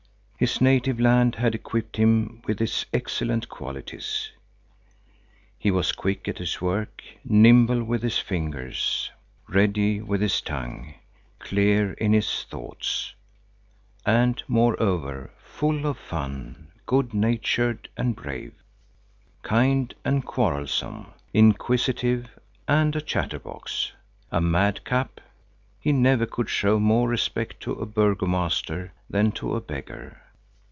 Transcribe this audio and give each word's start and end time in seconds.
His 0.43 0.59
native 0.59 0.99
land 0.99 1.35
had 1.35 1.53
equipped 1.53 1.97
him 1.97 2.41
with 2.47 2.59
its 2.61 2.87
excellent 2.91 3.47
qualities. 3.47 4.31
He 5.59 5.69
was 5.69 5.91
quick 5.91 6.27
at 6.27 6.39
his 6.39 6.59
work, 6.59 7.03
nimble 7.23 7.83
with 7.83 8.01
his 8.01 8.17
fingers, 8.17 9.11
ready 9.47 10.01
with 10.01 10.19
his 10.19 10.41
tongue, 10.41 10.95
clear 11.37 11.93
in 11.93 12.13
his 12.13 12.43
thoughts. 12.49 13.13
And, 14.03 14.41
moreover, 14.47 15.29
full 15.37 15.85
of 15.85 15.99
fun, 15.99 16.69
good 16.87 17.13
natured 17.13 17.87
and 17.95 18.15
brave, 18.15 18.55
kind 19.43 19.93
and 20.03 20.25
quarrelsome, 20.25 21.05
inquisitive 21.35 22.27
and 22.67 22.95
a 22.95 23.01
chatterbox. 23.01 23.91
A 24.31 24.41
madcap, 24.41 25.19
he 25.79 25.91
never 25.91 26.25
could 26.25 26.49
show 26.49 26.79
more 26.79 27.07
respect 27.07 27.59
to 27.61 27.73
a 27.73 27.85
burgomaster 27.85 28.91
than 29.07 29.31
to 29.33 29.55
a 29.55 29.61
beggar! 29.61 30.17